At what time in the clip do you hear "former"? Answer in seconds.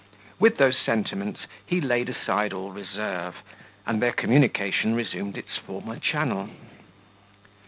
5.59-5.99